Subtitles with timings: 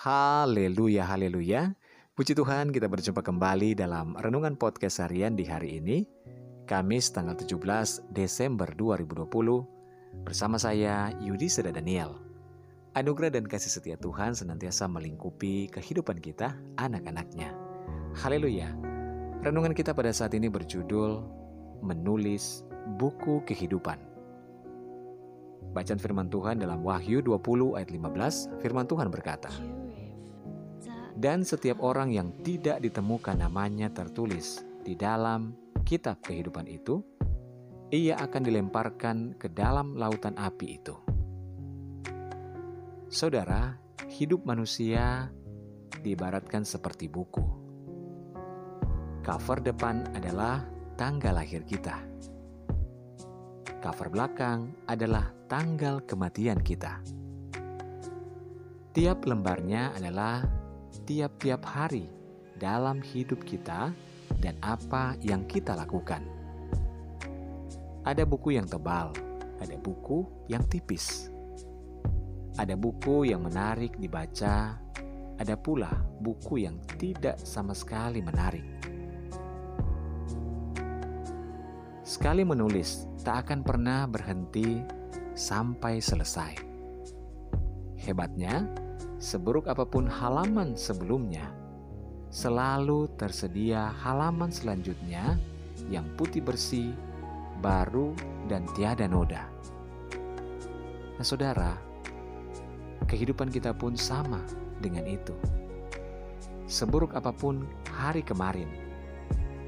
[0.00, 1.76] Haleluya, haleluya.
[2.16, 6.08] Puji Tuhan kita berjumpa kembali dalam Renungan Podcast Harian di hari ini,
[6.64, 9.28] Kamis tanggal 17 Desember 2020,
[10.24, 12.16] bersama saya Yudi Seda Daniel.
[12.96, 17.52] Anugerah dan kasih setia Tuhan senantiasa melingkupi kehidupan kita, anak-anaknya.
[18.24, 18.72] Haleluya.
[19.44, 21.20] Renungan kita pada saat ini berjudul
[21.84, 22.64] Menulis
[22.96, 24.00] Buku Kehidupan.
[25.76, 29.52] Bacaan firman Tuhan dalam Wahyu 20 ayat 15, firman Tuhan berkata,
[31.20, 35.52] Dan setiap orang yang tidak ditemukan namanya tertulis di dalam
[35.84, 37.04] kitab kehidupan itu,
[37.92, 40.96] ia akan dilemparkan ke dalam lautan api itu.
[43.12, 43.76] Saudara,
[44.08, 45.28] hidup manusia
[46.00, 47.44] diibaratkan seperti buku.
[49.20, 50.64] Cover depan adalah
[50.96, 52.10] tanggal lahir kita
[53.80, 57.00] cover belakang adalah tanggal kematian kita.
[58.92, 60.44] Tiap lembarnya adalah
[61.06, 62.06] tiap-tiap hari
[62.60, 63.94] dalam hidup kita
[64.40, 66.24] dan apa yang kita lakukan.
[68.04, 69.12] Ada buku yang tebal,
[69.60, 71.28] ada buku yang tipis.
[72.56, 74.76] Ada buku yang menarik dibaca,
[75.40, 78.64] ada pula buku yang tidak sama sekali menarik.
[82.04, 84.82] Sekali menulis, tak akan pernah berhenti
[85.38, 86.52] sampai selesai.
[88.00, 88.66] Hebatnya,
[89.20, 91.52] seburuk apa pun halaman sebelumnya,
[92.32, 95.36] selalu tersedia halaman selanjutnya
[95.92, 96.96] yang putih bersih,
[97.60, 98.16] baru,
[98.48, 99.44] dan tiada noda.
[101.20, 101.76] Nah, saudara,
[103.04, 104.40] kehidupan kita pun sama
[104.80, 105.36] dengan itu.
[106.64, 108.72] Seburuk apa pun hari kemarin,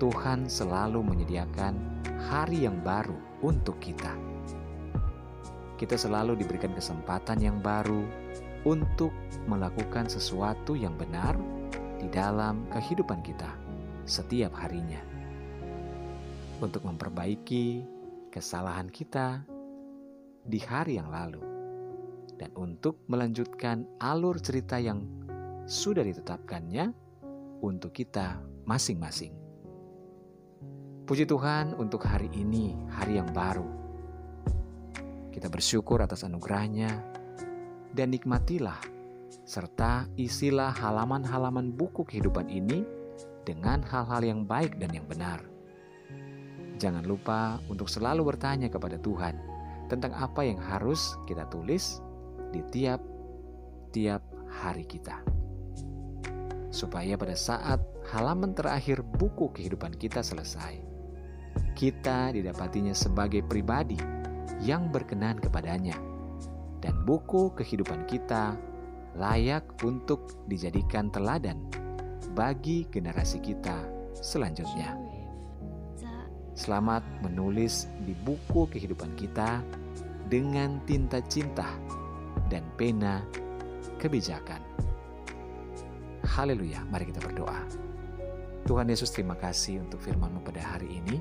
[0.00, 1.76] Tuhan selalu menyediakan
[2.24, 4.16] hari yang baru untuk kita.
[5.76, 8.00] Kita selalu diberikan kesempatan yang baru
[8.62, 9.10] untuk
[9.50, 11.34] melakukan sesuatu yang benar
[11.98, 13.50] di dalam kehidupan kita
[14.06, 15.02] setiap harinya.
[16.62, 17.82] Untuk memperbaiki
[18.30, 19.42] kesalahan kita
[20.46, 21.42] di hari yang lalu
[22.38, 25.02] dan untuk melanjutkan alur cerita yang
[25.66, 26.90] sudah ditetapkannya
[27.62, 29.34] untuk kita masing-masing.
[31.02, 33.66] Puji Tuhan untuk hari ini, hari yang baru.
[35.34, 37.21] Kita bersyukur atas anugerahnya
[37.92, 38.80] dan nikmatilah
[39.44, 42.84] serta isilah halaman-halaman buku kehidupan ini
[43.42, 45.42] dengan hal-hal yang baik dan yang benar.
[46.78, 49.38] Jangan lupa untuk selalu bertanya kepada Tuhan
[49.86, 52.00] tentang apa yang harus kita tulis
[52.50, 55.20] di tiap-tiap hari kita.
[56.72, 57.78] Supaya pada saat
[58.16, 60.80] halaman terakhir buku kehidupan kita selesai,
[61.76, 64.00] kita didapatinya sebagai pribadi
[64.64, 65.98] yang berkenan kepadanya,
[66.82, 68.58] dan buku kehidupan kita
[69.14, 71.62] layak untuk dijadikan teladan
[72.34, 73.86] bagi generasi kita
[74.18, 74.98] selanjutnya.
[76.52, 79.64] Selamat menulis di buku kehidupan kita
[80.28, 81.64] dengan tinta cinta
[82.52, 83.24] dan pena
[83.96, 84.60] kebijakan.
[86.28, 87.60] Haleluya, mari kita berdoa.
[88.68, 91.18] Tuhan Yesus terima kasih untuk firman-Mu pada hari ini.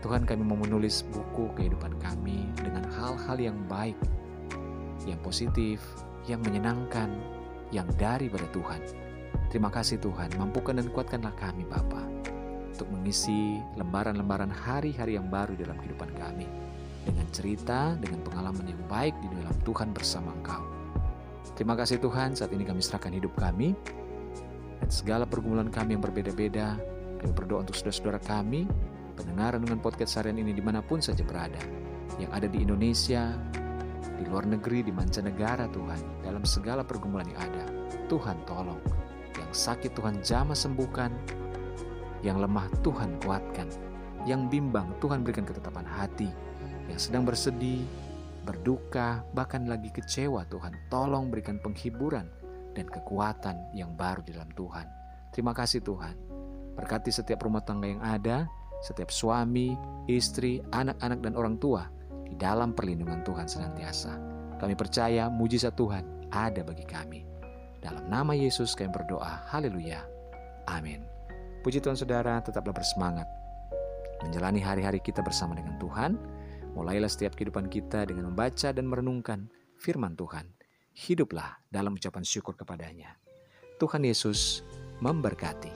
[0.00, 3.96] Tuhan kami mau menulis buku kehidupan kami dengan hal-hal yang baik,
[5.04, 5.80] yang positif,
[6.24, 7.12] yang menyenangkan,
[7.72, 8.80] yang daripada Tuhan.
[9.52, 12.02] Terima kasih Tuhan, mampukan dan kuatkanlah kami Bapa
[12.74, 16.50] untuk mengisi lembaran-lembaran hari-hari yang baru dalam kehidupan kami
[17.06, 20.64] dengan cerita, dengan pengalaman yang baik di dalam Tuhan bersama Engkau.
[21.54, 23.78] Terima kasih Tuhan, saat ini kami serahkan hidup kami
[24.82, 26.74] dan segala pergumulan kami yang berbeda-beda.
[27.22, 28.66] Kami berdoa untuk saudara-saudara kami
[29.14, 31.62] pendengaran dengan podcast harian ini di mana pun saja berada,
[32.18, 33.38] yang ada di Indonesia,
[34.16, 37.64] di luar negeri, di mancanegara Tuhan, dalam segala pergumulan yang ada,
[38.06, 38.80] Tuhan tolong.
[39.34, 41.10] Yang sakit Tuhan jamah sembuhkan,
[42.24, 43.68] yang lemah Tuhan kuatkan,
[44.24, 46.30] yang bimbang Tuhan berikan ketetapan hati,
[46.88, 47.84] yang sedang bersedih,
[48.44, 52.28] berduka, bahkan lagi kecewa Tuhan, tolong berikan penghiburan
[52.76, 54.86] dan kekuatan yang baru di dalam Tuhan.
[55.32, 56.14] Terima kasih Tuhan.
[56.74, 58.46] Berkati setiap rumah tangga yang ada,
[58.84, 59.72] setiap suami,
[60.10, 61.88] istri, anak-anak, dan orang tua
[62.34, 64.18] di dalam perlindungan Tuhan senantiasa.
[64.58, 67.22] Kami percaya mujizat Tuhan ada bagi kami.
[67.78, 69.46] Dalam nama Yesus kami berdoa.
[69.54, 70.02] Haleluya.
[70.66, 71.06] Amin.
[71.62, 73.30] Puji Tuhan saudara, tetaplah bersemangat.
[74.26, 76.18] Menjalani hari-hari kita bersama dengan Tuhan.
[76.74, 79.46] Mulailah setiap kehidupan kita dengan membaca dan merenungkan
[79.78, 80.50] firman Tuhan.
[80.90, 83.14] Hiduplah dalam ucapan syukur kepadanya.
[83.78, 84.66] Tuhan Yesus
[84.98, 85.70] memberkati.